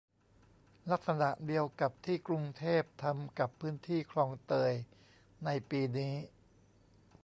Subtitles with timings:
[0.91, 4.71] ลักษณะเดียวกับที่กรุงเทพทำกับพื้นที่คลองเตย
[5.45, 6.15] ในปีนี้